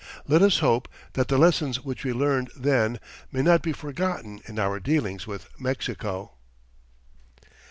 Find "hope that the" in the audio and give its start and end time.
0.65-1.37